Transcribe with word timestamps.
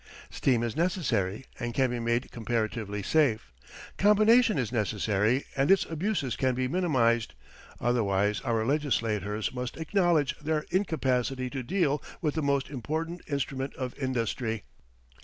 Steam 0.31 0.63
is 0.63 0.75
necessary 0.75 1.45
and 1.59 1.75
can 1.75 1.91
be 1.91 1.99
made 1.99 2.31
comparatively 2.31 3.03
safe. 3.03 3.53
Combination 3.99 4.57
is 4.57 4.71
necessary 4.71 5.45
and 5.55 5.69
its 5.69 5.85
abuses 5.85 6.35
can 6.35 6.55
be 6.55 6.67
minimized; 6.67 7.35
otherwise 7.79 8.41
our 8.41 8.65
legislators 8.65 9.53
must 9.53 9.77
acknowledge 9.77 10.35
their 10.39 10.65
incapacity 10.71 11.51
to 11.51 11.61
deal 11.61 12.01
with 12.19 12.33
the 12.33 12.41
most 12.41 12.67
important 12.71 13.21
instrument 13.27 13.75
of 13.75 13.95
industry. 13.99 14.63